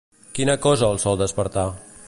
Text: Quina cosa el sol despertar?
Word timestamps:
Quina 0.37 0.55
cosa 0.63 0.89
el 0.95 0.99
sol 1.05 1.21
despertar? 1.23 1.71